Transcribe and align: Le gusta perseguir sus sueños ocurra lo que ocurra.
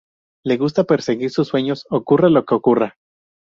Le 0.43 0.57
gusta 0.57 0.83
perseguir 0.85 1.29
sus 1.29 1.47
sueños 1.49 1.85
ocurra 1.91 2.31
lo 2.31 2.43
que 2.43 2.55
ocurra. 2.55 2.97